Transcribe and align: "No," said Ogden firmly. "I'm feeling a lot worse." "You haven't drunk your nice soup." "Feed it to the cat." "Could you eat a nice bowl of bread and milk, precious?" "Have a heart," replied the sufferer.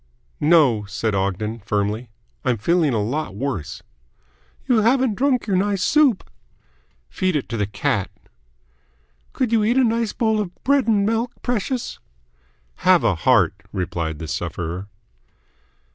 "No," 0.39 0.83
said 0.85 1.13
Ogden 1.13 1.59
firmly. 1.59 2.09
"I'm 2.43 2.57
feeling 2.57 2.91
a 2.91 3.03
lot 3.03 3.35
worse." 3.35 3.83
"You 4.67 4.77
haven't 4.77 5.13
drunk 5.13 5.45
your 5.45 5.55
nice 5.57 5.83
soup." 5.83 6.27
"Feed 7.07 7.35
it 7.35 7.47
to 7.49 7.55
the 7.57 7.67
cat." 7.67 8.09
"Could 9.31 9.51
you 9.51 9.63
eat 9.63 9.77
a 9.77 9.83
nice 9.83 10.11
bowl 10.11 10.39
of 10.41 10.49
bread 10.63 10.87
and 10.87 11.05
milk, 11.05 11.31
precious?" 11.43 11.99
"Have 12.77 13.03
a 13.03 13.13
heart," 13.13 13.53
replied 13.71 14.17
the 14.17 14.27
sufferer. 14.27 14.87